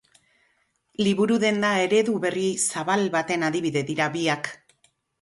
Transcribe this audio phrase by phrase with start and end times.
[1.07, 4.55] Liburu-denda eredu berri zabal baten adibide dira biak.